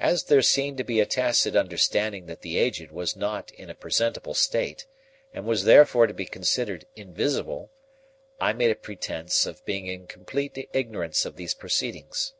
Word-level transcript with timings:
As 0.00 0.24
there 0.24 0.42
seemed 0.42 0.78
to 0.78 0.82
be 0.82 0.98
a 0.98 1.06
tacit 1.06 1.54
understanding 1.54 2.26
that 2.26 2.40
the 2.40 2.58
Aged 2.58 2.90
was 2.90 3.14
not 3.14 3.52
in 3.52 3.70
a 3.70 3.74
presentable 3.76 4.34
state, 4.34 4.84
and 5.32 5.46
was 5.46 5.62
therefore 5.62 6.08
to 6.08 6.12
be 6.12 6.24
considered 6.26 6.86
invisible, 6.96 7.70
I 8.40 8.52
made 8.52 8.72
a 8.72 8.74
pretence 8.74 9.46
of 9.46 9.64
being 9.64 9.86
in 9.86 10.08
complete 10.08 10.58
ignorance 10.72 11.24
of 11.24 11.36
these 11.36 11.54
proceedings. 11.54 12.32